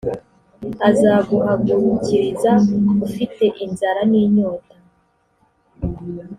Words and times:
azaguhagurukiriza 0.89 2.51
ufite 3.07 3.45
inzara 3.63 4.01
n 4.11 4.13
inyota 4.23 4.75